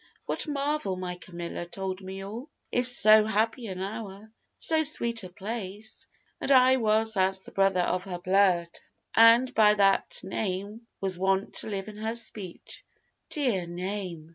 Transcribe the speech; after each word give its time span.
What 0.25 0.47
marvel 0.47 0.95
my 0.97 1.15
Camilla 1.17 1.63
told 1.67 2.01
me 2.01 2.23
all? 2.25 2.49
It 2.71 2.85
was 2.85 2.97
so 2.97 3.23
happy 3.23 3.67
an 3.67 3.81
hour, 3.83 4.31
so 4.57 4.81
sweet 4.81 5.23
a 5.23 5.29
place, 5.29 6.07
And 6.39 6.51
I 6.51 6.77
was 6.77 7.15
as 7.17 7.43
the 7.43 7.51
brother 7.51 7.81
of 7.81 8.05
her 8.05 8.17
blood, 8.17 8.79
And 9.15 9.53
by 9.53 9.75
that 9.75 10.19
name 10.23 10.87
was 11.01 11.19
wont 11.19 11.53
to 11.57 11.69
live 11.69 11.87
in 11.87 11.97
her 11.97 12.15
speech, 12.15 12.83
Dear 13.29 13.67
name! 13.67 14.29